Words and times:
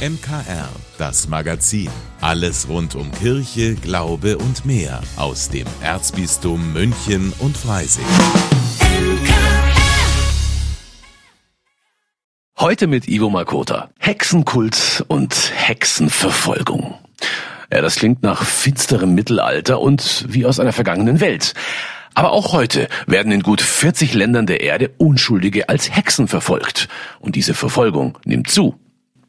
MKR, 0.00 0.70
das 0.96 1.28
Magazin. 1.28 1.90
Alles 2.22 2.70
rund 2.70 2.94
um 2.94 3.12
Kirche, 3.12 3.74
Glaube 3.74 4.38
und 4.38 4.64
mehr 4.64 5.02
aus 5.16 5.50
dem 5.50 5.66
Erzbistum 5.82 6.72
München 6.72 7.34
und 7.38 7.54
Freising. 7.54 8.06
Heute 12.58 12.86
mit 12.86 13.08
Ivo 13.08 13.28
Makota. 13.28 13.90
Hexenkult 13.98 15.04
und 15.08 15.52
Hexenverfolgung. 15.54 16.94
Ja, 17.70 17.82
das 17.82 17.96
klingt 17.96 18.22
nach 18.22 18.42
finsterem 18.42 19.14
Mittelalter 19.14 19.82
und 19.82 20.24
wie 20.30 20.46
aus 20.46 20.58
einer 20.58 20.72
vergangenen 20.72 21.20
Welt. 21.20 21.52
Aber 22.14 22.32
auch 22.32 22.54
heute 22.54 22.88
werden 23.06 23.32
in 23.32 23.42
gut 23.42 23.60
40 23.60 24.14
Ländern 24.14 24.46
der 24.46 24.62
Erde 24.62 24.92
Unschuldige 24.96 25.68
als 25.68 25.94
Hexen 25.94 26.26
verfolgt. 26.26 26.88
Und 27.18 27.36
diese 27.36 27.52
Verfolgung 27.52 28.16
nimmt 28.24 28.48
zu. 28.48 28.80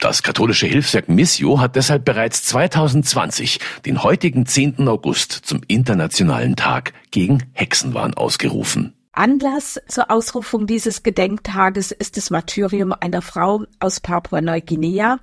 Das 0.02 0.24
katholische 0.24 0.66
Hilfswerk 0.66 1.10
Missio 1.10 1.60
hat 1.60 1.76
deshalb 1.76 2.06
bereits 2.06 2.42
2020 2.46 3.60
den 3.86 4.02
heutigen 4.02 4.48
10. 4.48 4.88
August 4.88 5.32
zum 5.32 5.62
Internationalen 5.68 6.56
Tag 6.56 6.94
gegen 7.12 7.44
Hexenwahn 7.54 8.16
ausgerufen. 8.16 8.96
Anlass 9.12 9.80
zur 9.88 10.10
Ausrufung 10.10 10.66
dieses 10.66 11.04
Gedenktages 11.04 11.92
ist 11.92 12.18
das 12.18 12.32
Martyrium 12.32 12.96
einer 13.00 13.22
Frau 13.22 13.66
aus 13.80 14.00
Papua-Neuguinea, 14.00 15.20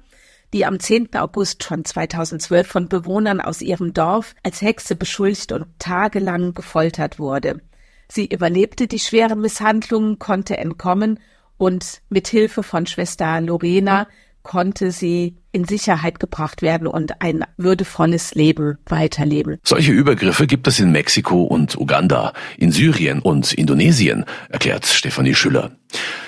die 0.52 0.64
am 0.64 0.79
10. 0.79 1.16
August 1.16 1.65
schon 1.65 1.84
2012 1.84 2.68
von 2.68 2.88
Bewohnern 2.88 3.40
aus 3.40 3.62
ihrem 3.62 3.92
Dorf 3.92 4.37
als 4.45 4.62
Hexe 4.62 4.95
beschuldigt 4.95 5.51
und 5.51 5.66
tagelang 5.80 6.54
gefoltert 6.54 7.18
wurde. 7.18 7.60
Sie 8.06 8.26
überlebte 8.26 8.87
die 8.87 9.01
schweren 9.01 9.40
Misshandlungen, 9.40 10.20
konnte 10.20 10.56
entkommen 10.56 11.18
und 11.56 12.01
mit 12.10 12.29
Hilfe 12.29 12.62
von 12.62 12.87
Schwester 12.87 13.40
Lorena 13.40 14.06
konnte 14.42 14.92
sie 14.92 15.37
in 15.52 15.65
Sicherheit 15.65 16.20
gebracht 16.20 16.62
werden 16.62 16.87
und 16.87 17.20
ein 17.20 17.45
würdevolles 17.56 18.35
Leben 18.35 18.79
weiterleben. 18.87 19.59
Solche 19.62 19.93
Übergriffe 19.93 20.46
gibt 20.46 20.66
es 20.66 20.80
in 20.80 20.93
Mexiko 20.93 21.43
und 21.43 21.76
Uganda, 21.76 22.32
in 22.57 22.73
Syrien 22.73 23.21
und 23.21 23.52
Indonesien, 23.52 24.24
erklärt 24.49 24.87
Stefanie 24.87 25.35
Schüller. 25.35 25.73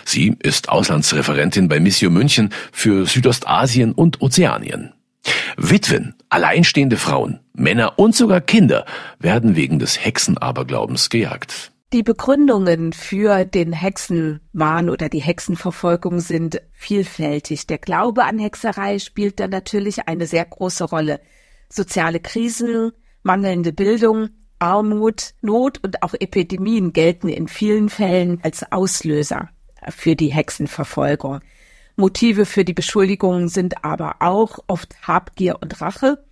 Sie 0.05 0.37
ist 0.43 0.69
Auslandsreferentin 0.69 1.69
bei 1.69 1.81
Missio 1.81 2.11
München 2.11 2.51
für 2.73 3.07
Südostasien 3.07 3.93
und 3.93 4.21
Ozeanien. 4.21 4.93
Witwen, 5.57 6.15
alleinstehende 6.29 6.97
Frauen, 6.97 7.41
Männer 7.53 7.99
und 7.99 8.15
sogar 8.17 8.41
Kinder 8.41 8.87
werden 9.19 9.57
wegen 9.57 9.79
des 9.79 10.03
Hexenaberglaubens 10.03 11.11
gejagt. 11.11 11.73
Die 11.93 12.05
Begründungen 12.05 12.93
für 12.93 13.45
den 13.45 13.73
Hexenwahn 13.73 14.91
oder 14.91 15.09
die 15.09 15.19
Hexenverfolgung 15.19 16.21
sind 16.21 16.63
vielfältig. 16.71 17.67
Der 17.67 17.79
Glaube 17.79 18.27
an 18.27 18.39
Hexerei 18.39 19.01
spielt 19.01 19.41
da 19.41 19.49
natürlich 19.49 20.07
eine 20.07 20.29
sehr 20.29 20.45
große 20.45 20.85
Rolle. 20.85 21.21
Soziale 21.69 22.21
Krisen, 22.21 22.93
mangelnde 23.25 23.73
Bildung, 23.73 24.29
Armut, 24.61 25.35
Not 25.41 25.83
und 25.83 26.05
auch 26.05 26.15
Epidemien 26.15 26.93
gelten 26.93 27.29
in 27.29 27.49
vielen 27.49 27.89
Fällen 27.89 28.39
als 28.45 28.71
Auslöser 28.71 29.49
für 29.89 30.15
die 30.15 30.33
Hexenverfolgung. 30.33 31.41
Motive 31.97 32.47
für 32.47 32.65
die 32.65 32.75
Beschuldigungen 32.75 33.49
sind 33.49 33.85
aber 33.85 34.17
auch 34.21 34.61
oft 34.69 34.95
Habgier 35.09 35.59
und 35.61 35.81
Rache, 35.81 36.25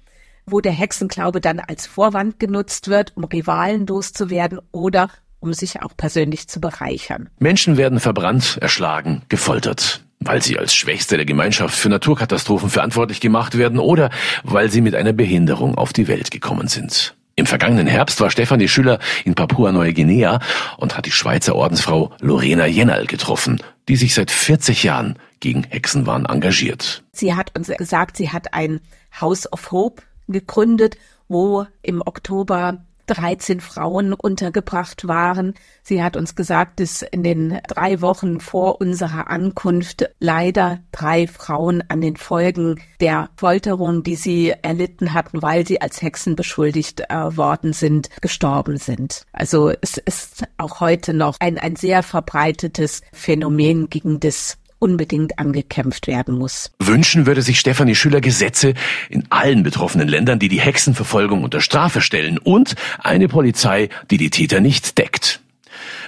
wo 0.47 0.61
der 0.61 0.73
Hexenglaube 0.73 1.41
dann 1.41 1.59
als 1.59 1.89
Vorwand 1.89 2.39
genutzt 2.39 2.87
wird, 2.87 3.17
um 3.17 3.25
Rivalen 3.25 3.89
loszuwerden 3.89 4.61
oder 4.71 5.11
um 5.41 5.53
sich 5.53 5.83
auch 5.83 5.97
persönlich 5.97 6.49
zu 6.49 6.61
bereichern. 6.61 7.29
Menschen 7.39 7.77
werden 7.77 8.01
verbrannt, 8.01 8.59
erschlagen, 8.61 9.23
gefoltert 9.29 10.03
weil 10.21 10.43
sie 10.43 10.59
als 10.59 10.75
Schwächste 10.75 11.17
der 11.17 11.27
Gemeinschaft 11.27 11.77
für 11.77 11.89
Naturkatastrophen 11.89 12.71
verantwortlich 12.71 13.21
gemacht 13.21 13.57
werden 13.57 13.79
oder 13.79 14.11
weil 14.43 14.71
sie 14.71 14.81
mit 14.81 14.95
einer 14.95 15.13
Behinderung 15.13 15.77
auf 15.77 15.93
die 15.93 16.09
Welt 16.09 16.31
gekommen 16.31 16.69
sind. 16.69 17.15
Im 17.37 17.47
vergangenen 17.47 17.87
Herbst 17.87 18.21
war 18.21 18.31
Stefanie 18.31 18.67
Schüller 18.67 18.99
in 19.25 19.37
Papua-Neuguinea 19.37 20.41
und 20.77 20.97
hat 20.97 21.07
die 21.07 21.13
Schweizer 21.13 21.55
Ordensfrau 21.55 22.11
Lorena 22.21 22.67
Jennal 22.67 23.07
getroffen, 23.07 23.63
die 23.89 23.95
sich 23.95 24.13
seit 24.13 24.33
40 24.33 24.83
Jahren 24.83 25.17
gegen 25.39 25.63
Hexenwahn 25.63 26.27
engagiert. 26.27 27.05
Sie 27.13 27.35
hat 27.35 27.57
uns 27.57 27.69
gesagt, 27.69 28.17
sie 28.17 28.31
hat 28.31 28.55
ein 28.55 28.81
House 29.21 29.51
of 29.53 29.71
Hope 29.71 30.03
gegründet, 30.27 30.97
wo 31.29 31.65
im 31.83 32.03
Oktober 32.05 32.85
13 33.09 33.61
Frauen 33.61 34.13
untergebracht 34.13 35.09
waren. 35.09 35.55
Sie 35.83 36.03
hat 36.03 36.17
uns 36.17 36.37
gesagt, 36.37 36.79
dass 36.81 37.03
in 37.03 37.23
den 37.23 37.59
drei 37.67 38.01
Wochen 38.01 38.41
vor 38.41 38.81
unserer 38.81 39.29
Ankunft 39.31 40.09
leider 40.21 40.81
drei 40.93 41.27
Frauen 41.27 41.83
an 41.89 42.01
den 42.01 42.17
Folgen 42.17 42.81
der 43.01 43.31
Folterung, 43.37 44.03
die 44.03 44.17
sie 44.17 44.55
erlitten 44.63 45.15
hatten, 45.15 45.43
weil 45.43 45.67
sie 45.67 45.81
als 45.81 46.03
Hexen 46.03 46.37
beschuldigt 46.37 47.03
äh, 47.09 47.37
worden 47.37 47.73
sind, 47.73 48.11
gestorben 48.21 48.77
sind. 48.77 49.23
Also 49.33 49.73
es 49.81 49.97
ist 49.97 50.45
auch 50.59 50.81
heute 50.81 51.15
noch 51.15 51.37
ein, 51.41 51.59
ein 51.59 51.77
sehr 51.77 52.03
verbreitetes 52.03 53.03
Phänomen, 53.13 53.89
gegen 53.89 54.21
das 54.21 54.59
unbedingt 54.79 55.39
angekämpft 55.39 56.07
werden 56.07 56.37
muss. 56.37 56.71
Wünschen 56.79 57.27
würde 57.27 57.43
sich 57.43 57.61
Stefanie 57.61 57.95
Schüller 57.95 58.21
Gesetze 58.21 58.75
in 59.09 59.25
allen 59.31 59.63
betroffenen 59.63 60.09
Ländern, 60.09 60.39
die 60.39 60.49
die 60.49 60.61
Hexenverfolgung 60.61 61.45
unter 61.45 61.61
Strafe 61.61 62.01
stellen 62.01 62.39
und 62.39 62.75
eine 62.99 63.29
Polizei, 63.29 63.89
die 64.11 64.19
die 64.19 64.31
Täter 64.31 64.61
nicht 64.61 64.99
deckt. 64.99 65.41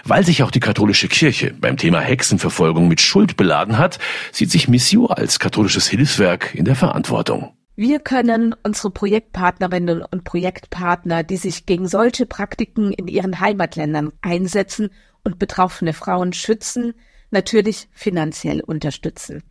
Weil 0.05 0.25
sich 0.25 0.43
auch 0.43 0.51
die 0.51 0.61
katholische 0.61 1.09
Kirche 1.09 1.55
beim 1.59 1.77
Thema 1.77 2.01
Hexenverfolgung 2.01 2.89
mit 2.89 3.01
Schuld 3.01 3.37
beladen 3.37 3.79
hat, 3.79 3.99
sieht 4.33 4.51
sich 4.51 4.69
Missio 4.69 5.07
als 5.07 5.39
katholisches 5.39 5.89
Hilfswerk 5.89 6.55
in 6.55 6.65
der 6.65 6.77
Verantwortung. 6.77 7.53
Wir 7.77 7.99
können 7.99 8.55
unsere 8.63 8.91
Projektpartnerinnen 8.91 10.03
und 10.03 10.25
Projektpartner, 10.25 11.23
die 11.23 11.39
sich 11.39 11.67
gegen 11.67 11.89
solche 11.89 12.27
Praktiken 12.27 12.93
in 12.93 13.09
ihren 13.09 13.41
Heimatländern 13.41 14.13
einsetzen 14.21 14.91
und 15.25 15.39
betroffene 15.39 15.93
Frauen 15.93 16.33
schützen, 16.33 16.95
natürlich 17.31 17.89
finanziell 17.93 18.61
unterstützen. 18.61 19.43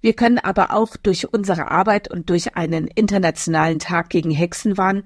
Wir 0.00 0.14
können 0.14 0.38
aber 0.38 0.72
auch 0.72 0.96
durch 0.96 1.32
unsere 1.32 1.70
Arbeit 1.70 2.10
und 2.10 2.30
durch 2.30 2.56
einen 2.56 2.86
internationalen 2.86 3.78
Tag 3.78 4.10
gegen 4.10 4.30
Hexenwahn 4.30 5.04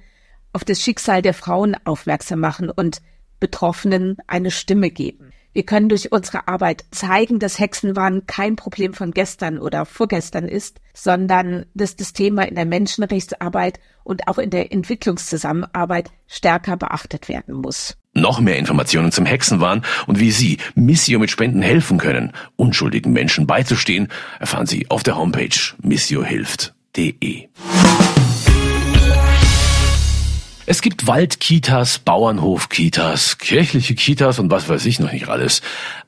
auf 0.52 0.64
das 0.64 0.82
Schicksal 0.82 1.22
der 1.22 1.34
Frauen 1.34 1.76
aufmerksam 1.84 2.41
machen 2.41 2.70
und 2.70 3.00
Betroffenen 3.38 4.18
eine 4.26 4.50
Stimme 4.50 4.91
geben. 4.91 5.29
Wir 5.53 5.65
können 5.65 5.88
durch 5.88 6.12
unsere 6.12 6.47
Arbeit 6.47 6.84
zeigen, 6.93 7.41
dass 7.41 7.59
Hexenwahn 7.59 8.27
kein 8.27 8.55
Problem 8.55 8.94
von 8.94 9.11
gestern 9.11 9.59
oder 9.59 9.84
vorgestern 9.84 10.47
ist, 10.47 10.81
sondern 10.94 11.66
dass 11.75 11.97
das 11.97 12.12
Thema 12.12 12.47
in 12.47 12.55
der 12.55 12.66
Menschenrechtsarbeit 12.66 13.81
und 14.05 14.28
auch 14.28 14.39
in 14.39 14.50
der 14.50 14.72
Entwicklungszusammenarbeit 14.72 16.10
stärker 16.28 16.77
beachtet 16.77 17.28
werden 17.28 17.55
muss. 17.55 17.97
Noch 18.12 18.41
mehr 18.41 18.59
Informationen 18.59 19.12
zum 19.12 19.27
Hexenwahn 19.27 19.84
und 20.06 20.21
wie 20.21 20.31
Sie 20.31 20.59
Missio 20.75 21.19
mit 21.19 21.31
Spenden 21.31 21.62
helfen 21.62 21.99
können, 21.99 22.33
unschuldigen 22.56 23.12
Menschen 23.12 23.47
beizustehen, 23.47 24.09
erfahren 24.39 24.66
Sie 24.66 24.89
auf 24.91 25.03
der 25.03 25.16
Homepage 25.16 25.49
missiohilft.de. 25.83 27.49
Es 30.70 30.82
gibt 30.82 31.08
Waldkitas, 31.08 31.98
Bauernhofkitas, 31.98 33.38
kirchliche 33.38 33.97
Kitas 33.97 34.38
und 34.38 34.53
was 34.53 34.69
weiß 34.69 34.86
ich 34.86 35.00
noch 35.00 35.10
nicht 35.10 35.26
alles. 35.26 35.62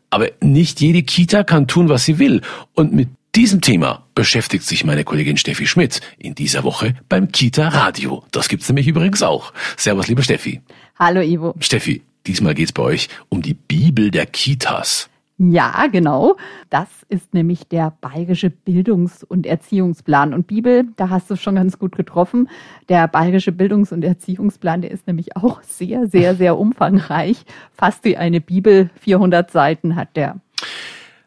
Aber 0.08 0.30
nicht 0.40 0.80
jede 0.80 1.02
Kita 1.02 1.42
kann 1.42 1.66
tun, 1.66 1.88
was 1.88 2.04
sie 2.04 2.20
will. 2.20 2.42
Und 2.74 2.92
mit 2.92 3.08
diesem 3.34 3.60
Thema 3.60 4.06
beschäftigt 4.14 4.62
sich 4.62 4.84
meine 4.84 5.02
Kollegin 5.02 5.36
Steffi 5.36 5.66
Schmidt 5.66 6.00
in 6.16 6.36
dieser 6.36 6.62
Woche 6.62 6.94
beim 7.08 7.32
Kita 7.32 7.70
Radio. 7.70 8.22
Das 8.30 8.48
gibt's 8.48 8.68
nämlich 8.68 8.86
übrigens 8.86 9.24
auch. 9.24 9.52
Servus, 9.76 10.06
liebe 10.06 10.22
Steffi. 10.22 10.60
Hallo 10.96 11.22
Ivo. 11.22 11.56
Steffi, 11.58 12.02
diesmal 12.28 12.54
geht's 12.54 12.70
bei 12.70 12.84
euch 12.84 13.08
um 13.30 13.42
die 13.42 13.54
Bibel 13.54 14.12
der 14.12 14.26
Kitas. 14.26 15.10
Ja, 15.50 15.88
genau. 15.91 16.36
Das 16.70 16.86
ist 17.08 17.34
nämlich 17.34 17.66
der 17.66 17.92
Bayerische 18.00 18.48
Bildungs- 18.48 19.25
und 19.25 19.44
Erziehungsplan. 19.44 20.34
Und 20.34 20.46
Bibel, 20.46 20.84
da 20.94 21.11
hast 21.11 21.28
du 21.31 21.37
schon 21.37 21.56
ganz 21.56 21.81
gut 21.81 21.96
getroffen. 21.96 22.49
Der 22.88 23.08
Bayerische 23.08 23.50
Bildungs- 23.50 23.90
und 23.90 24.05
Erziehungsplan, 24.05 24.82
der 24.82 24.93
ist 24.93 25.08
nämlich 25.08 25.37
auch 25.37 25.61
sehr, 25.64 26.06
sehr, 26.06 26.34
sehr 26.37 26.56
umfangreich. 26.56 27.44
Fast 27.72 28.05
wie 28.05 28.16
eine 28.16 28.40
Bibel. 28.40 28.90
400 29.00 29.50
Seiten 29.50 29.96
hat 29.96 30.16
der. 30.16 30.37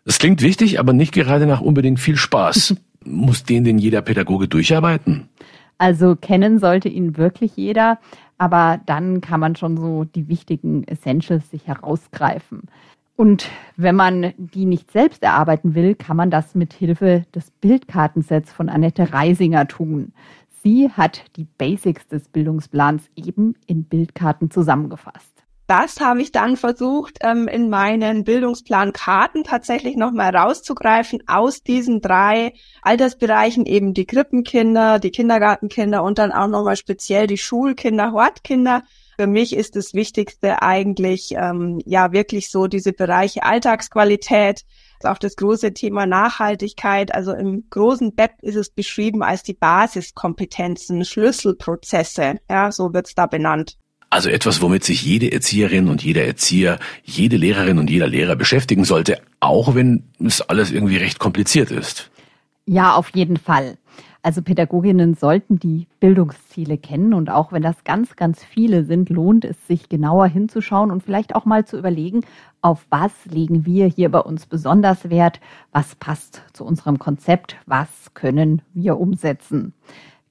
Das 0.05 0.17
klingt 0.17 0.41
wichtig, 0.41 0.79
aber 0.79 0.93
nicht 0.93 1.13
gerade 1.13 1.45
nach 1.45 1.59
unbedingt 1.59 1.99
viel 1.99 2.15
Spaß. 2.15 2.75
Muss 3.05 3.43
den 3.43 3.65
denn 3.65 3.77
jeder 3.77 4.01
Pädagoge 4.01 4.47
durcharbeiten? 4.47 5.27
Also 5.77 6.15
kennen 6.15 6.59
sollte 6.59 6.87
ihn 6.87 7.17
wirklich 7.17 7.57
jeder 7.57 7.99
aber 8.37 8.79
dann 8.85 9.21
kann 9.21 9.39
man 9.39 9.55
schon 9.55 9.77
so 9.77 10.03
die 10.03 10.27
wichtigen 10.27 10.83
Essentials 10.85 11.49
sich 11.49 11.67
herausgreifen. 11.67 12.63
Und 13.15 13.49
wenn 13.77 13.95
man 13.95 14.33
die 14.37 14.65
nicht 14.65 14.91
selbst 14.91 15.23
erarbeiten 15.23 15.73
will, 15.73 15.95
kann 15.95 16.17
man 16.17 16.29
das 16.29 16.53
mit 16.53 16.73
Hilfe 16.73 17.25
des 17.33 17.49
Bildkartensets 17.51 18.51
von 18.51 18.67
Annette 18.67 19.13
Reisinger 19.13 19.67
tun. 19.67 20.13
Sie 20.63 20.89
hat 20.89 21.23
die 21.37 21.45
Basics 21.45 22.07
des 22.07 22.27
Bildungsplans 22.27 23.03
eben 23.15 23.55
in 23.67 23.85
Bildkarten 23.85 24.51
zusammengefasst. 24.51 25.31
das 25.67 25.99
habe 25.99 26.21
ich 26.21 26.31
dann 26.31 26.57
versucht, 26.57 27.17
ähm, 27.21 27.47
in 27.47 27.69
meinen 27.69 28.23
Bildungsplankarten 28.23 29.43
tatsächlich 29.43 29.95
nochmal 29.95 30.35
rauszugreifen 30.35 31.23
aus 31.27 31.63
diesen 31.63 32.01
drei 32.01 32.53
Altersbereichen, 32.83 33.65
eben 33.65 33.95
die 33.95 34.05
Krippenkinder, 34.05 34.99
die 34.99 35.09
Kindergartenkinder 35.09 36.03
und 36.03 36.19
dann 36.19 36.31
auch 36.31 36.47
nochmal 36.47 36.75
speziell 36.75 37.25
die 37.25 37.37
Schulkinder, 37.37 38.11
Hortkinder. 38.11 38.83
Für 39.17 39.27
mich 39.27 39.55
ist 39.55 39.75
das 39.75 39.93
Wichtigste 39.93 40.61
eigentlich, 40.61 41.33
ähm, 41.35 41.81
ja, 41.85 42.11
wirklich 42.11 42.49
so 42.49 42.67
diese 42.67 42.93
Bereiche 42.93 43.43
Alltagsqualität, 43.43 44.63
auch 45.03 45.17
das 45.17 45.35
große 45.35 45.73
Thema 45.73 46.05
Nachhaltigkeit. 46.05 47.13
Also 47.13 47.33
im 47.33 47.65
großen 47.69 48.15
BEP 48.15 48.31
ist 48.41 48.55
es 48.55 48.69
beschrieben 48.69 49.23
als 49.23 49.43
die 49.43 49.53
Basiskompetenzen, 49.53 51.05
Schlüsselprozesse. 51.05 52.39
Ja, 52.49 52.71
so 52.71 52.93
wird's 52.93 53.15
da 53.15 53.25
benannt. 53.25 53.77
Also 54.09 54.29
etwas, 54.29 54.61
womit 54.61 54.83
sich 54.83 55.03
jede 55.03 55.31
Erzieherin 55.31 55.89
und 55.89 56.03
jeder 56.03 56.25
Erzieher, 56.25 56.79
jede 57.03 57.37
Lehrerin 57.37 57.79
und 57.79 57.89
jeder 57.89 58.07
Lehrer 58.07 58.35
beschäftigen 58.35 58.85
sollte, 58.85 59.21
auch 59.39 59.75
wenn 59.75 60.05
es 60.23 60.41
alles 60.41 60.71
irgendwie 60.71 60.97
recht 60.97 61.19
kompliziert 61.19 61.71
ist. 61.71 62.11
Ja, 62.65 62.95
auf 62.95 63.09
jeden 63.13 63.37
Fall. 63.37 63.77
Also 64.25 64.41
Pädagoginnen 64.41 65.13
sollten 65.13 65.59
die 65.59 65.85
Bildungsziele 65.99 66.79
kennen 66.79 67.13
und 67.13 67.29
auch 67.29 67.51
wenn 67.51 67.61
das 67.61 67.83
ganz, 67.83 68.15
ganz 68.15 68.43
viele 68.43 68.83
sind, 68.83 69.11
lohnt 69.11 69.45
es 69.45 69.67
sich 69.67 69.87
genauer 69.87 70.25
hinzuschauen 70.25 70.89
und 70.89 71.03
vielleicht 71.03 71.35
auch 71.35 71.45
mal 71.45 71.65
zu 71.65 71.77
überlegen, 71.77 72.21
auf 72.59 72.87
was 72.89 73.11
legen 73.27 73.67
wir 73.67 73.85
hier 73.85 74.09
bei 74.09 74.17
uns 74.17 74.47
besonders 74.47 75.11
Wert, 75.11 75.39
was 75.71 75.93
passt 75.93 76.41
zu 76.53 76.65
unserem 76.65 76.97
Konzept, 76.97 77.57
was 77.67 78.15
können 78.15 78.63
wir 78.73 78.99
umsetzen. 78.99 79.75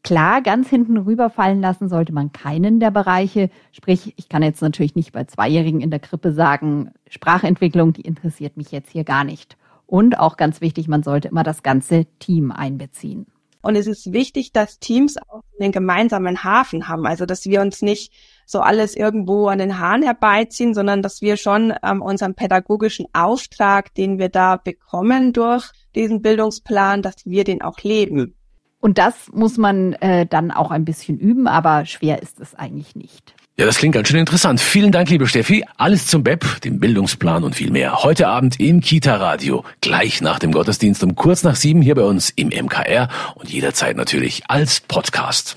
Klar, 0.02 0.42
ganz 0.42 0.68
hinten 0.68 0.96
rüberfallen 0.96 1.60
lassen 1.60 1.88
sollte 1.88 2.12
man 2.12 2.32
keinen 2.32 2.80
der 2.80 2.90
Bereiche. 2.90 3.48
Sprich, 3.70 4.12
ich 4.16 4.28
kann 4.28 4.42
jetzt 4.42 4.60
natürlich 4.60 4.96
nicht 4.96 5.12
bei 5.12 5.22
Zweijährigen 5.22 5.80
in 5.80 5.92
der 5.92 6.00
Krippe 6.00 6.32
sagen, 6.32 6.90
Sprachentwicklung, 7.08 7.92
die 7.92 8.02
interessiert 8.02 8.56
mich 8.56 8.72
jetzt 8.72 8.90
hier 8.90 9.04
gar 9.04 9.22
nicht. 9.22 9.56
Und 9.86 10.18
auch 10.18 10.36
ganz 10.36 10.60
wichtig, 10.60 10.88
man 10.88 11.04
sollte 11.04 11.28
immer 11.28 11.44
das 11.44 11.62
ganze 11.62 12.06
Team 12.18 12.50
einbeziehen. 12.50 13.26
Und 13.64 13.76
es 13.76 13.86
ist 13.86 14.12
wichtig, 14.12 14.52
dass 14.52 14.78
Teams 14.78 15.16
auch 15.16 15.42
einen 15.58 15.72
gemeinsamen 15.72 16.44
Hafen 16.44 16.86
haben. 16.86 17.06
Also, 17.06 17.24
dass 17.24 17.46
wir 17.46 17.62
uns 17.62 17.80
nicht 17.80 18.12
so 18.44 18.60
alles 18.60 18.94
irgendwo 18.94 19.48
an 19.48 19.58
den 19.58 19.78
Haaren 19.78 20.02
herbeiziehen, 20.02 20.74
sondern 20.74 21.00
dass 21.00 21.22
wir 21.22 21.38
schon 21.38 21.72
ähm, 21.82 22.02
unseren 22.02 22.34
pädagogischen 22.34 23.06
Auftrag, 23.14 23.94
den 23.94 24.18
wir 24.18 24.28
da 24.28 24.56
bekommen 24.56 25.32
durch 25.32 25.70
diesen 25.94 26.20
Bildungsplan, 26.20 27.00
dass 27.00 27.24
wir 27.24 27.44
den 27.44 27.62
auch 27.62 27.80
leben. 27.80 28.34
Und 28.80 28.98
das 28.98 29.14
muss 29.32 29.56
man 29.56 29.94
äh, 29.94 30.26
dann 30.26 30.50
auch 30.50 30.70
ein 30.70 30.84
bisschen 30.84 31.18
üben, 31.18 31.48
aber 31.48 31.86
schwer 31.86 32.22
ist 32.22 32.40
es 32.40 32.54
eigentlich 32.54 32.94
nicht. 32.94 33.34
Ja, 33.56 33.66
das 33.66 33.78
klingt 33.78 33.94
ganz 33.94 34.08
schön 34.08 34.18
interessant. 34.18 34.60
Vielen 34.60 34.90
Dank, 34.90 35.10
liebe 35.10 35.28
Steffi. 35.28 35.64
Alles 35.76 36.08
zum 36.08 36.24
BEP, 36.24 36.60
dem 36.62 36.80
Bildungsplan 36.80 37.44
und 37.44 37.54
viel 37.54 37.70
mehr. 37.70 38.02
Heute 38.02 38.26
Abend 38.26 38.58
im 38.58 38.80
Kita-Radio. 38.80 39.64
Gleich 39.80 40.20
nach 40.20 40.40
dem 40.40 40.50
Gottesdienst 40.50 41.04
um 41.04 41.14
kurz 41.14 41.44
nach 41.44 41.54
sieben 41.54 41.80
hier 41.80 41.94
bei 41.94 42.02
uns 42.02 42.30
im 42.30 42.48
MKR 42.48 43.08
und 43.36 43.48
jederzeit 43.48 43.96
natürlich 43.96 44.42
als 44.48 44.80
Podcast. 44.80 45.56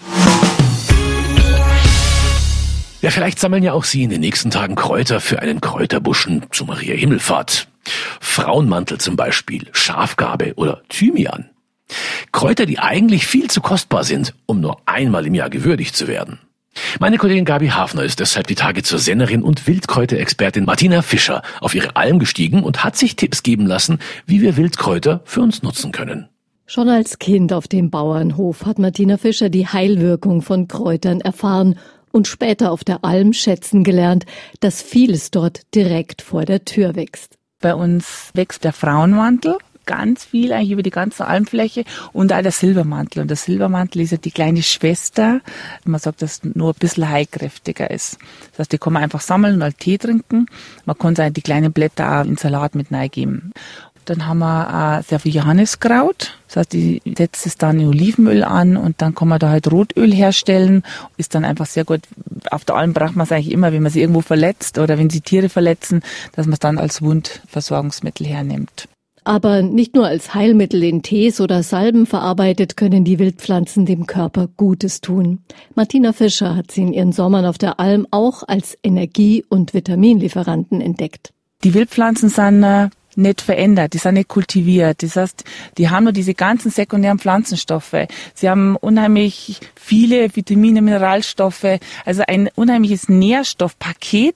Ja, 3.01 3.09
vielleicht 3.09 3.39
sammeln 3.39 3.63
ja 3.63 3.73
auch 3.73 3.83
Sie 3.83 4.03
in 4.03 4.11
den 4.11 4.21
nächsten 4.21 4.51
Tagen 4.51 4.75
Kräuter 4.75 5.19
für 5.19 5.39
einen 5.41 5.59
Kräuterbuschen 5.59 6.45
zu 6.51 6.65
Maria 6.65 6.93
Himmelfahrt. 6.93 7.67
Frauenmantel 8.21 8.99
zum 8.99 9.15
Beispiel, 9.15 9.69
Schafgabe 9.71 10.53
oder 10.55 10.83
Thymian. 10.89 11.49
Kräuter, 12.31 12.67
die 12.67 12.77
eigentlich 12.77 13.25
viel 13.25 13.49
zu 13.49 13.59
kostbar 13.59 14.03
sind, 14.03 14.35
um 14.45 14.59
nur 14.59 14.81
einmal 14.85 15.25
im 15.25 15.33
Jahr 15.33 15.49
gewürdigt 15.49 15.95
zu 15.95 16.07
werden. 16.07 16.37
Meine 16.99 17.17
Kollegin 17.19 17.45
Gabi 17.45 17.67
Hafner 17.67 18.03
ist 18.03 18.19
deshalb 18.19 18.47
die 18.47 18.55
Tage 18.55 18.81
zur 18.81 18.97
Sennerin 18.97 19.43
und 19.43 19.67
Wildkräuterexpertin 19.67 20.65
Martina 20.65 21.03
Fischer 21.03 21.43
auf 21.61 21.75
ihre 21.75 21.95
Alm 21.95 22.17
gestiegen 22.17 22.63
und 22.63 22.83
hat 22.83 22.95
sich 22.95 23.15
Tipps 23.15 23.43
geben 23.43 23.67
lassen, 23.67 23.99
wie 24.25 24.41
wir 24.41 24.57
Wildkräuter 24.57 25.21
für 25.23 25.41
uns 25.41 25.61
nutzen 25.61 25.91
können. 25.91 26.27
Schon 26.65 26.89
als 26.89 27.19
Kind 27.19 27.53
auf 27.53 27.67
dem 27.67 27.91
Bauernhof 27.91 28.65
hat 28.65 28.79
Martina 28.79 29.17
Fischer 29.17 29.49
die 29.49 29.67
Heilwirkung 29.67 30.41
von 30.41 30.67
Kräutern 30.67 31.21
erfahren 31.21 31.77
und 32.11 32.27
später 32.27 32.71
auf 32.71 32.83
der 32.83 33.03
Alm 33.03 33.31
schätzen 33.31 33.83
gelernt, 33.83 34.25
dass 34.59 34.81
vieles 34.81 35.29
dort 35.29 35.61
direkt 35.75 36.23
vor 36.23 36.45
der 36.45 36.65
Tür 36.65 36.95
wächst. 36.95 37.37
Bei 37.61 37.75
uns 37.75 38.31
wächst 38.33 38.63
der 38.63 38.73
Frauenmantel 38.73 39.57
ganz 39.87 40.23
viel 40.23 40.53
eigentlich 40.53 40.71
über 40.71 40.83
die 40.83 40.91
ganze 40.91 41.25
Almfläche 41.25 41.83
und 42.13 42.31
auch 42.31 42.41
der 42.43 42.51
Silbermantel. 42.51 43.23
Und 43.23 43.29
der 43.29 43.37
Silbermantel 43.37 44.03
ist 44.03 44.11
ja 44.11 44.17
die 44.17 44.29
kleine 44.29 44.61
Schwester. 44.61 45.41
Man 45.83 45.99
sagt, 45.99 46.21
dass 46.21 46.43
nur 46.43 46.73
ein 46.73 46.79
bisschen 46.79 47.09
heilkräftiger 47.09 47.89
ist. 47.89 48.19
Das 48.51 48.59
heißt, 48.59 48.73
die 48.73 48.77
kann 48.77 48.93
man 48.93 49.01
einfach 49.01 49.21
sammeln 49.21 49.55
und 49.55 49.63
halt 49.63 49.79
Tee 49.79 49.97
trinken. 49.97 50.45
Man 50.85 50.97
kann 50.97 51.15
sich 51.15 51.33
die 51.33 51.41
kleinen 51.41 51.73
Blätter 51.73 52.21
auch 52.21 52.25
in 52.25 52.37
Salat 52.37 52.75
mit 52.75 52.91
reingeben. 52.91 53.53
Dann 54.07 54.25
haben 54.25 54.39
wir 54.39 54.99
auch 54.99 55.03
sehr 55.03 55.19
viel 55.19 55.35
Johanniskraut. 55.35 56.37
Das 56.47 56.55
heißt, 56.55 56.73
die 56.73 57.01
setzt 57.17 57.45
es 57.45 57.57
dann 57.57 57.79
in 57.79 57.87
Olivenöl 57.87 58.45
an 58.45 58.77
und 58.77 59.01
dann 59.01 59.13
kann 59.13 59.27
man 59.27 59.37
da 59.37 59.49
halt 59.49 59.69
Rotöl 59.69 60.13
herstellen. 60.13 60.83
Ist 61.17 61.35
dann 61.35 61.43
einfach 61.43 61.65
sehr 61.65 61.83
gut. 61.83 62.01
Auf 62.49 62.63
der 62.63 62.75
Alm 62.75 62.93
braucht 62.93 63.17
man 63.17 63.25
es 63.25 63.33
eigentlich 63.33 63.51
immer, 63.51 63.73
wenn 63.73 63.83
man 63.83 63.91
sie 63.91 63.99
irgendwo 63.99 64.21
verletzt 64.21 64.77
oder 64.77 64.97
wenn 64.97 65.09
sie 65.09 65.19
Tiere 65.19 65.49
verletzen, 65.49 66.03
dass 66.33 66.45
man 66.45 66.53
es 66.53 66.59
dann 66.59 66.77
als 66.77 67.01
Wundversorgungsmittel 67.01 68.25
hernimmt. 68.25 68.87
Aber 69.27 69.61
nicht 69.61 69.93
nur 69.93 70.07
als 70.07 70.33
Heilmittel 70.33 70.81
in 70.83 71.01
Tees 71.01 71.41
oder 71.41 71.61
Salben 71.61 72.05
verarbeitet, 72.05 72.77
können 72.77 73.03
die 73.03 73.19
Wildpflanzen 73.19 73.85
dem 73.85 74.07
Körper 74.07 74.47
Gutes 74.55 75.01
tun. 75.01 75.39
Martina 75.75 76.13
Fischer 76.13 76.55
hat 76.55 76.71
sie 76.71 76.83
in 76.83 76.93
ihren 76.93 77.11
Sommern 77.11 77.45
auf 77.45 77.57
der 77.57 77.77
Alm 77.77 78.07
auch 78.09 78.43
als 78.47 78.77
Energie- 78.83 79.43
und 79.49 79.73
Vitaminlieferanten 79.73 80.79
entdeckt. 80.79 81.33
Die 81.65 81.73
Wildpflanzen 81.73 82.29
sind 82.29 82.63
äh, 82.63 82.87
nicht 83.17 83.41
verändert, 83.41 83.93
die 83.93 83.97
sind 83.97 84.13
nicht 84.13 84.29
kultiviert. 84.29 85.03
Das 85.03 85.17
heißt, 85.17 85.43
die 85.77 85.89
haben 85.89 86.05
nur 86.05 86.13
diese 86.13 86.33
ganzen 86.33 86.71
sekundären 86.71 87.19
Pflanzenstoffe. 87.19 88.07
Sie 88.33 88.49
haben 88.49 88.77
unheimlich 88.77 89.59
viele 89.75 90.33
Vitamine, 90.33 90.81
Mineralstoffe, 90.81 91.79
also 92.05 92.23
ein 92.25 92.49
unheimliches 92.55 93.09
Nährstoffpaket 93.09 94.35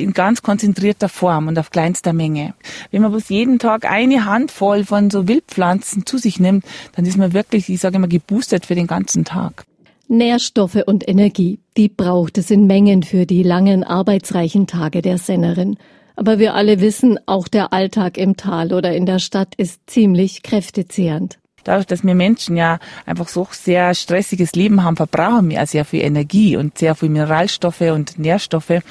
in 0.00 0.12
ganz 0.12 0.42
konzentrierter 0.42 1.08
Form 1.08 1.48
und 1.48 1.58
auf 1.58 1.70
kleinster 1.70 2.12
Menge. 2.12 2.54
Wenn 2.90 3.02
man 3.02 3.10
bloß 3.10 3.28
jeden 3.28 3.58
Tag 3.58 3.90
eine 3.90 4.24
Handvoll 4.24 4.84
von 4.84 5.10
so 5.10 5.28
Wildpflanzen 5.28 6.06
zu 6.06 6.18
sich 6.18 6.40
nimmt, 6.40 6.64
dann 6.96 7.06
ist 7.06 7.16
man 7.16 7.32
wirklich, 7.32 7.68
ich 7.68 7.80
sage 7.80 7.96
immer, 7.96 8.08
geboostet 8.08 8.66
für 8.66 8.74
den 8.74 8.86
ganzen 8.86 9.24
Tag. 9.24 9.64
Nährstoffe 10.08 10.82
und 10.86 11.08
Energie, 11.08 11.60
die 11.76 11.88
braucht 11.88 12.36
es 12.36 12.50
in 12.50 12.66
Mengen 12.66 13.04
für 13.04 13.26
die 13.26 13.44
langen 13.44 13.84
arbeitsreichen 13.84 14.66
Tage 14.66 15.02
der 15.02 15.18
Sennerin. 15.18 15.76
Aber 16.16 16.38
wir 16.38 16.54
alle 16.54 16.80
wissen, 16.80 17.18
auch 17.26 17.46
der 17.46 17.72
Alltag 17.72 18.18
im 18.18 18.36
Tal 18.36 18.72
oder 18.72 18.92
in 18.92 19.06
der 19.06 19.20
Stadt 19.20 19.54
ist 19.54 19.88
ziemlich 19.88 20.42
kräftezehrend. 20.42 21.38
Dadurch, 21.64 21.86
dass 21.86 22.04
wir 22.04 22.14
Menschen 22.14 22.56
ja 22.56 22.78
einfach 23.06 23.28
so 23.28 23.46
sehr 23.50 23.94
stressiges 23.94 24.52
Leben 24.52 24.82
haben, 24.82 24.96
verbrauchen 24.96 25.50
wir 25.50 25.64
sehr 25.66 25.84
viel 25.84 26.02
Energie 26.02 26.56
und 26.56 26.78
sehr 26.78 26.94
viel 26.94 27.10
Mineralstoffe 27.10 27.82
und 27.82 28.18
Nährstoffe. 28.18 28.82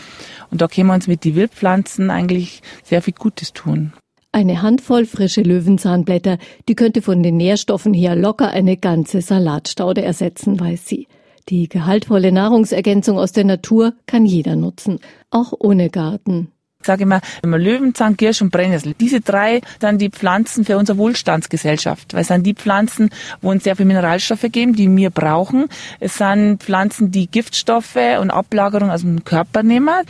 Und 0.52 0.62
da 0.62 0.68
können 0.68 0.88
wir 0.88 0.94
uns 0.94 1.08
mit 1.08 1.26
den 1.26 1.36
Wildpflanzen 1.36 2.10
eigentlich 2.10 2.62
sehr 2.84 3.02
viel 3.02 3.14
Gutes 3.14 3.54
tun. 3.54 3.94
Eine 4.32 4.62
Handvoll 4.62 5.06
frische 5.06 5.42
Löwenzahnblätter, 5.42 6.38
die 6.68 6.76
könnte 6.76 7.02
von 7.02 7.24
den 7.24 7.38
Nährstoffen 7.38 7.94
her 7.94 8.16
locker 8.16 8.52
eine 8.52 8.78
ganze 8.78 9.22
Salatstaude 9.22 10.04
ersetzen, 10.04 10.60
weiß 10.60 10.86
sie. 10.88 11.08
Die 11.50 11.68
gehaltvolle 11.68 12.32
Nahrungsergänzung 12.32 13.18
aus 13.18 13.32
der 13.32 13.44
Natur 13.44 13.94
kann 14.06 14.26
jeder 14.26 14.56
nutzen, 14.56 15.00
auch 15.32 15.54
ohne 15.58 15.90
Garten. 15.90 16.52
Ich 16.82 16.88
sage 16.88 17.04
immer, 17.04 17.20
wenn 17.42 17.50
wir 17.50 17.58
Löwenzahn, 17.58 18.16
Kirsch 18.16 18.42
und 18.42 18.52
Brennnessel, 18.52 18.94
diese 18.98 19.20
drei 19.20 19.60
sind 19.82 20.00
die 20.00 20.10
Pflanzen 20.10 20.64
für 20.64 20.78
unsere 20.78 20.98
Wohlstandsgesellschaft, 20.98 22.14
weil 22.14 22.22
es 22.22 22.30
sind 22.30 22.46
die 22.46 22.54
Pflanzen, 22.54 23.10
wo 23.42 23.52
uns 23.52 23.66
sehr 23.66 23.76
viel 23.76 23.86
Mineralstoffe 23.86 24.46
geben, 24.50 24.74
die 24.74 24.88
wir 24.96 25.10
brauchen. 25.10 25.68
Es 26.00 26.18
sind 26.18 26.64
Pflanzen, 26.64 27.12
die 27.12 27.28
Giftstoffe 27.28 27.98
und 28.22 28.32
Ablagerungen 28.32 28.92
aus 28.92 29.02
dem 29.02 29.26
Körper 29.26 29.62
nehmen. 29.62 30.06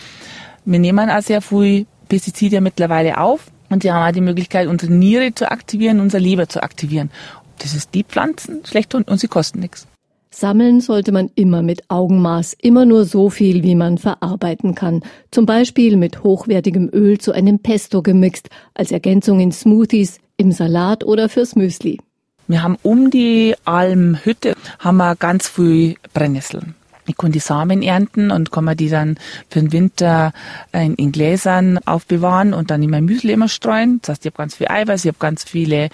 Wir 0.64 0.78
nehmen 0.78 1.10
auch 1.10 1.24
sehr 1.24 1.42
viel 1.42 1.88
Pestizide 2.08 2.62
mittlerweile 2.62 3.18
auf 3.18 3.48
und 3.70 3.82
sie 3.82 3.92
haben 3.92 4.08
auch 4.08 4.14
die 4.14 4.22
Möglichkeit, 4.22 4.68
unsere 4.68 4.94
Niere 4.94 5.34
zu 5.34 5.50
aktivieren, 5.50 6.00
unser 6.00 6.20
Leber 6.20 6.50
zu 6.50 6.62
aktivieren. 6.62 7.10
Das 7.58 7.74
ist 7.74 7.96
die 7.96 8.04
Pflanzen 8.04 8.64
schlecht 8.64 8.94
und, 8.94 9.08
und 9.08 9.20
sie 9.20 9.28
kosten 9.28 9.60
nichts. 9.60 9.88
Sammeln 10.31 10.79
sollte 10.79 11.12
man 11.12 11.31
immer 11.36 11.63
mit 11.63 11.89
Augenmaß, 11.89 12.55
immer 12.62 12.86
nur 12.86 13.05
so 13.05 13.29
viel, 13.29 13.63
wie 13.63 13.75
man 13.75 13.98
verarbeiten 13.98 14.75
kann. 14.75 15.01
Zum 15.31 15.45
Beispiel 15.45 15.98
mit 15.98 16.24
hochwertigem 16.24 16.89
Öl 16.93 17.17
zu 17.17 17.31
einem 17.31 17.59
Pesto 17.59 18.03
gemixt, 18.03 18.50
als 18.75 18.91
Ergänzung 18.91 19.39
in 19.39 19.51
Smoothies, 19.51 20.19
im 20.38 20.51
Salat 20.51 21.03
oder 21.03 21.29
fürs 21.29 21.55
Müsli. 21.55 22.00
Wir 22.48 22.63
haben 22.63 22.77
um 22.83 23.09
die 23.12 23.55
Almhütte 23.65 24.55
haben 24.79 24.98
wir 24.98 25.15
ganz 25.15 25.48
viel 25.48 25.95
Brennnesseln. 26.13 26.75
Ich 27.05 27.17
kann 27.17 27.31
die 27.31 27.39
Samen 27.39 27.81
ernten 27.81 28.29
und 28.29 28.51
kann 28.51 28.63
man 28.65 28.77
die 28.77 28.89
dann 28.89 29.17
für 29.50 29.59
den 29.59 29.71
Winter 29.71 30.31
in, 30.71 30.93
in 30.95 31.12
Gläsern 31.12 31.79
aufbewahren 31.86 32.53
und 32.53 32.69
dann 32.69 32.83
in 32.83 32.91
mein 32.91 33.05
Müsli 33.05 33.33
immer 33.33 33.50
streuen. 33.50 34.00
Das 34.01 34.09
heißt, 34.09 34.25
ich 34.25 34.31
habe 34.31 34.38
ganz 34.38 34.55
viel 34.55 34.67
Eiweiß, 34.67 35.05
ich 35.05 35.09
habe 35.09 35.17
ganz 35.19 35.43
viele 35.43 35.89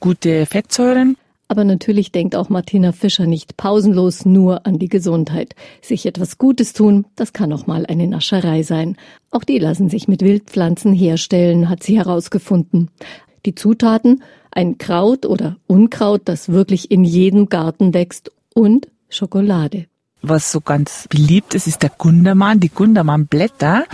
gute 0.00 0.46
Fettsäuren. 0.46 1.16
Aber 1.48 1.64
natürlich 1.64 2.10
denkt 2.10 2.34
auch 2.34 2.48
Martina 2.48 2.92
Fischer 2.92 3.26
nicht 3.26 3.56
pausenlos 3.56 4.24
nur 4.24 4.66
an 4.66 4.78
die 4.78 4.88
Gesundheit. 4.88 5.54
Sich 5.80 6.06
etwas 6.06 6.38
Gutes 6.38 6.72
tun, 6.72 7.06
das 7.14 7.32
kann 7.32 7.52
auch 7.52 7.66
mal 7.66 7.86
eine 7.86 8.08
Nascherei 8.08 8.62
sein. 8.62 8.96
Auch 9.30 9.44
die 9.44 9.58
lassen 9.58 9.88
sich 9.88 10.08
mit 10.08 10.22
Wildpflanzen 10.22 10.92
herstellen, 10.92 11.68
hat 11.68 11.82
sie 11.82 11.98
herausgefunden. 11.98 12.90
Die 13.44 13.54
Zutaten? 13.54 14.22
Ein 14.50 14.78
Kraut 14.78 15.26
oder 15.26 15.56
Unkraut, 15.66 16.22
das 16.24 16.48
wirklich 16.48 16.90
in 16.90 17.04
jedem 17.04 17.48
Garten 17.48 17.94
wächst 17.94 18.32
und 18.54 18.88
Schokolade. 19.08 19.86
Was 20.22 20.50
so 20.50 20.60
ganz 20.60 21.06
beliebt 21.08 21.54
ist, 21.54 21.68
ist 21.68 21.82
der 21.82 21.90
Gundermann, 21.90 22.58
die 22.58 22.70
Gundermann-Blätter. 22.70 23.84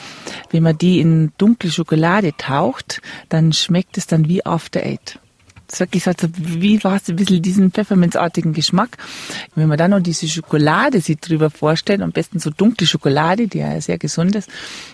Wenn 0.51 0.63
man 0.63 0.79
die 0.79 1.01
in 1.01 1.33
dunkle 1.37 1.71
Schokolade 1.71 2.33
taucht, 2.39 3.03
dann 3.29 3.53
schmeckt 3.53 3.99
es 3.99 4.07
dann 4.07 4.29
wie 4.29 4.47
After 4.47 4.81
Eight 4.81 5.19
ist 5.73 5.81
wirklich 5.81 6.05
so 6.05 6.13
wie 6.37 6.83
war 6.85 6.97
es 6.97 7.09
ein 7.09 7.17
bisschen 7.17 7.43
diesen 7.43 7.71
pfefferminzartigen 7.71 8.53
Geschmack. 8.53 8.99
Wenn 9.55 9.69
man 9.69 9.79
dann 9.79 9.93
noch 9.93 10.01
diese 10.01 10.29
Schokolade 10.29 11.01
sich 11.01 11.19
drüber 11.19 11.51
vorstellt, 11.51 12.03
am 12.03 12.13
besten 12.13 12.39
so 12.39 12.51
dunkle 12.51 12.87
Schokolade, 12.87 13.49
die 13.49 13.59
ja 13.59 13.81
sehr 13.81 13.99
gesund 13.99 14.35
ist, 14.37 14.49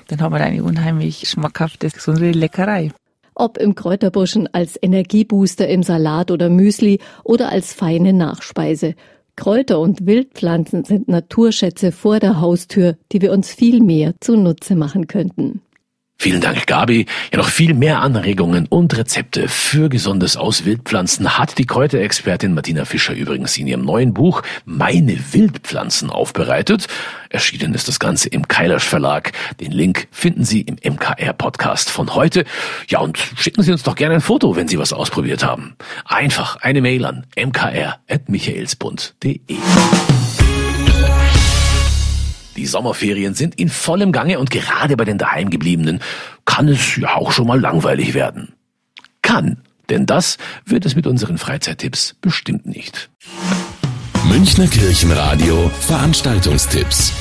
dann 0.09 0.21
hat 0.21 0.31
man 0.31 0.41
eine 0.41 0.63
unheimlich 0.63 1.29
schmackhafte, 1.29 1.91
gesunde 1.91 2.31
Leckerei. 2.31 2.93
Ob 3.35 3.57
im 3.59 3.75
Kräuterbuschen 3.75 4.49
als 4.53 4.79
Energiebooster 4.81 5.69
im 5.69 5.83
Salat 5.83 6.31
oder 6.31 6.49
Müsli 6.51 6.99
oder 7.23 7.51
als 7.51 7.73
feine 7.73 8.13
Nachspeise. 8.13 8.95
Kräuter 9.37 9.79
und 9.79 10.05
Wildpflanzen 10.05 10.85
sind 10.85 11.07
Naturschätze 11.07 11.93
vor 11.93 12.19
der 12.19 12.41
Haustür, 12.41 12.97
die 13.13 13.23
wir 13.23 13.31
uns 13.31 13.53
viel 13.53 13.81
mehr 13.81 14.15
zunutze 14.21 14.75
machen 14.75 15.07
könnten. 15.07 15.63
Vielen 16.21 16.41
Dank, 16.41 16.67
Gabi. 16.67 17.07
Ja, 17.33 17.39
noch 17.39 17.49
viel 17.49 17.75
mehr 17.75 18.03
Anregungen 18.03 18.67
und 18.67 18.99
Rezepte 18.99 19.47
für 19.47 19.89
Gesundes 19.89 20.37
aus 20.37 20.65
Wildpflanzen 20.65 21.39
hat 21.39 21.59
die 21.59 21.65
Kräuterexpertin 21.65 22.55
Martina 22.55 22.85
Fischer 22.85 23.15
übrigens 23.15 23.57
in 23.57 23.69
ihrem 23.69 23.85
neuen 23.85 24.15
Buch 24.15 24.43
Meine 24.65 25.17
Wildpflanzen 25.33 26.11
aufbereitet. 26.11 26.89
Erschienen 27.31 27.73
ist 27.73 27.87
das 27.87 28.01
Ganze 28.01 28.31
im 28.31 28.49
Keilersch 28.49 28.89
Verlag. 28.89 29.31
Den 29.61 29.71
Link 29.71 30.09
finden 30.11 30.45
Sie 30.45 30.63
im 30.63 30.75
MKR 30.83 31.35
Podcast 31.35 31.89
von 31.89 32.17
heute. 32.17 32.45
Ja, 32.89 32.99
und 32.99 33.17
schicken 33.17 33.63
Sie 33.63 33.71
uns 33.71 33.85
doch 33.85 33.95
gerne 33.95 34.17
ein 34.17 34.21
Foto, 34.21 34.57
wenn 34.57 34.67
Sie 34.67 34.81
was 34.81 34.93
ausprobiert 34.93 35.45
haben. 35.45 35.77
Einfach 36.05 36.57
eine 36.57 36.81
Mail 36.81 37.05
an 37.05 37.27
mkr.michaelsbund.de. 37.37 39.39
Die 42.59 42.67
Sommerferien 42.67 43.35
sind 43.35 43.55
in 43.55 43.69
vollem 43.69 44.11
Gange 44.11 44.41
und 44.41 44.51
gerade 44.51 44.97
bei 44.97 45.05
den 45.05 45.17
Daheimgebliebenen 45.17 46.01
kann 46.45 46.67
es 46.67 46.97
ja 46.97 47.15
auch 47.15 47.31
schon 47.31 47.47
mal 47.47 47.61
langweilig 47.61 48.15
werden. 48.15 48.53
Kann, 49.23 49.59
denn 49.91 50.07
das 50.07 50.39
wird 50.65 50.85
es 50.85 50.97
mit 50.97 51.07
unseren 51.07 51.39
Freizeittipps 51.39 52.17
bestimmt 52.21 52.67
nicht. 52.67 53.11
Münchner 54.29 54.67
Kirchenradio 54.67 55.71
Veranstaltungstipps. 55.83 57.13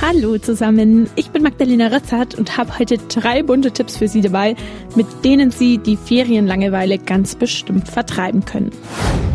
Hallo 0.00 0.38
zusammen, 0.38 1.10
ich 1.16 1.30
bin 1.30 1.42
Magdalena 1.42 1.88
Rötzert 1.88 2.36
und 2.36 2.56
habe 2.56 2.78
heute 2.78 2.96
drei 2.96 3.42
bunte 3.42 3.72
Tipps 3.72 3.98
für 3.98 4.08
Sie 4.08 4.22
dabei, 4.22 4.56
mit 4.94 5.06
denen 5.22 5.50
Sie 5.50 5.76
die 5.76 5.98
Ferienlangeweile 5.98 6.96
ganz 6.96 7.34
bestimmt 7.34 7.88
vertreiben 7.88 8.44
können. 8.46 8.70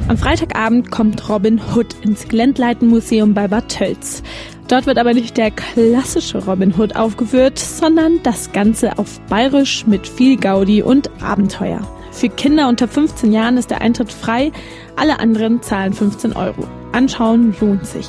Am 0.08 0.18
Freitagabend 0.18 0.90
kommt 0.90 1.30
Robin 1.30 1.62
Hood 1.74 1.96
ins 2.04 2.28
Glendleiten 2.28 2.88
Museum 2.88 3.34
bei 3.34 3.48
Bad 3.48 3.70
Tölz. 3.70 4.24
Dort 4.68 4.86
wird 4.86 4.98
aber 4.98 5.14
nicht 5.14 5.38
der 5.38 5.52
klassische 5.52 6.44
Robin 6.46 6.74
Hood 6.78 6.96
aufgeführt, 6.96 7.60
sondern 7.60 8.22
das 8.24 8.52
Ganze 8.52 8.98
auf 8.98 9.20
Bayerisch 9.30 9.86
mit 9.86 10.08
viel 10.08 10.38
Gaudi 10.38 10.82
und 10.82 11.10
Abenteuer. 11.22 11.82
Für 12.12 12.30
Kinder 12.30 12.70
unter 12.70 12.88
15 12.88 13.34
Jahren 13.34 13.58
ist 13.58 13.72
der 13.72 13.82
Eintritt 13.82 14.12
frei, 14.12 14.52
alle 14.96 15.20
anderen 15.20 15.62
zahlen 15.62 15.94
15 15.94 16.34
Euro. 16.34 16.66
Anschauen 16.92 17.56
lohnt 17.60 17.86
sich. 17.86 18.08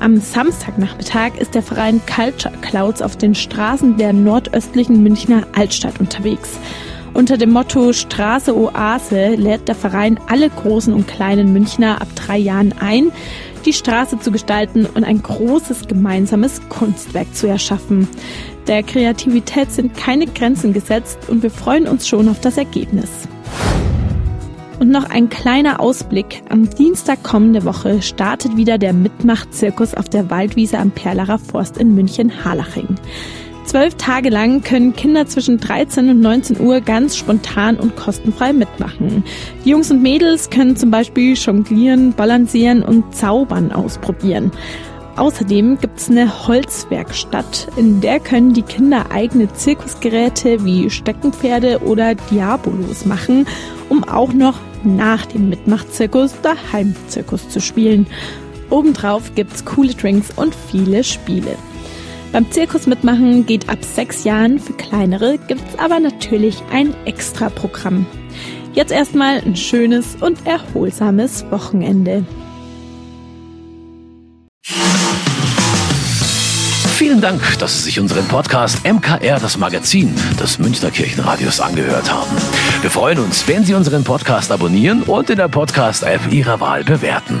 Am 0.00 0.18
Samstagnachmittag 0.18 1.36
ist 1.38 1.54
der 1.54 1.62
Verein 1.62 2.00
Culture 2.06 2.54
Clouds 2.62 3.02
auf 3.02 3.16
den 3.16 3.34
Straßen 3.34 3.96
der 3.96 4.12
nordöstlichen 4.12 5.02
Münchner 5.02 5.46
Altstadt 5.54 6.00
unterwegs. 6.00 6.58
Unter 7.14 7.36
dem 7.36 7.50
Motto 7.50 7.92
Straße 7.92 8.56
Oase 8.56 9.34
lädt 9.34 9.66
der 9.66 9.74
Verein 9.74 10.20
alle 10.28 10.50
großen 10.50 10.92
und 10.92 11.08
kleinen 11.08 11.52
Münchner 11.52 12.00
ab 12.00 12.08
drei 12.14 12.38
Jahren 12.38 12.72
ein, 12.78 13.10
die 13.68 13.74
Straße 13.74 14.18
zu 14.18 14.32
gestalten 14.32 14.86
und 14.86 15.04
ein 15.04 15.22
großes 15.22 15.88
gemeinsames 15.88 16.66
Kunstwerk 16.70 17.34
zu 17.34 17.46
erschaffen. 17.46 18.08
Der 18.66 18.82
Kreativität 18.82 19.70
sind 19.70 19.94
keine 19.94 20.26
Grenzen 20.26 20.72
gesetzt 20.72 21.18
und 21.28 21.42
wir 21.42 21.50
freuen 21.50 21.86
uns 21.86 22.08
schon 22.08 22.30
auf 22.30 22.40
das 22.40 22.56
Ergebnis. 22.56 23.28
Und 24.80 24.88
noch 24.88 25.10
ein 25.10 25.28
kleiner 25.28 25.80
Ausblick. 25.80 26.42
Am 26.48 26.70
Dienstag 26.70 27.22
kommende 27.22 27.66
Woche 27.66 28.00
startet 28.00 28.56
wieder 28.56 28.78
der 28.78 28.94
Mitmachzirkus 28.94 29.92
auf 29.92 30.08
der 30.08 30.30
Waldwiese 30.30 30.78
am 30.78 30.90
Perlacher 30.90 31.38
Forst 31.38 31.76
in 31.76 31.94
München-Harlaching. 31.94 32.94
Zwölf 33.68 33.96
Tage 33.96 34.30
lang 34.30 34.62
können 34.62 34.96
Kinder 34.96 35.26
zwischen 35.26 35.58
13 35.58 36.08
und 36.08 36.22
19 36.22 36.58
Uhr 36.58 36.80
ganz 36.80 37.18
spontan 37.18 37.76
und 37.76 37.96
kostenfrei 37.96 38.54
mitmachen. 38.54 39.22
Die 39.62 39.68
Jungs 39.68 39.90
und 39.90 40.00
Mädels 40.00 40.48
können 40.48 40.74
zum 40.74 40.90
Beispiel 40.90 41.34
jonglieren, 41.34 42.14
balancieren 42.14 42.82
und 42.82 43.14
zaubern 43.14 43.70
ausprobieren. 43.70 44.52
Außerdem 45.16 45.76
gibt's 45.80 46.08
eine 46.08 46.48
Holzwerkstatt, 46.48 47.68
in 47.76 48.00
der 48.00 48.20
können 48.20 48.54
die 48.54 48.62
Kinder 48.62 49.10
eigene 49.12 49.52
Zirkusgeräte 49.52 50.64
wie 50.64 50.88
Steckenpferde 50.88 51.80
oder 51.82 52.14
Diabolos 52.14 53.04
machen, 53.04 53.46
um 53.90 54.02
auch 54.02 54.32
noch 54.32 54.58
nach 54.82 55.26
dem 55.26 55.50
Mitmachzirkus 55.50 56.32
daheim 56.40 56.96
Zirkus 57.08 57.50
zu 57.50 57.60
spielen. 57.60 58.06
Obendrauf 58.70 59.34
gibt's 59.34 59.66
coole 59.66 59.92
Drinks 59.92 60.30
und 60.36 60.54
viele 60.54 61.04
Spiele. 61.04 61.54
Beim 62.32 62.50
Zirkus 62.52 62.86
mitmachen 62.86 63.46
geht 63.46 63.68
ab 63.68 63.78
sechs 63.82 64.24
Jahren, 64.24 64.58
für 64.58 64.74
kleinere 64.74 65.38
gibt's 65.38 65.78
aber 65.78 65.98
natürlich 65.98 66.62
ein 66.70 66.94
Extra-Programm. 67.06 68.06
Jetzt 68.74 68.92
erstmal 68.92 69.38
ein 69.38 69.56
schönes 69.56 70.16
und 70.20 70.46
erholsames 70.46 71.44
Wochenende. 71.50 72.24
Vielen 76.98 77.20
Dank, 77.20 77.40
dass 77.58 77.78
Sie 77.78 77.84
sich 77.84 78.00
unseren 78.00 78.26
Podcast 78.26 78.84
MKR, 78.84 79.40
das 79.40 79.56
Magazin 79.56 80.14
des 80.38 80.58
Münchner 80.58 80.90
Kirchenradios, 80.90 81.60
angehört 81.60 82.12
haben. 82.12 82.36
Wir 82.82 82.90
freuen 82.90 83.20
uns, 83.20 83.48
wenn 83.48 83.64
Sie 83.64 83.74
unseren 83.74 84.04
Podcast 84.04 84.52
abonnieren 84.52 85.02
und 85.04 85.30
in 85.30 85.38
der 85.38 85.48
Podcast-App 85.48 86.30
Ihrer 86.30 86.60
Wahl 86.60 86.84
bewerten. 86.84 87.40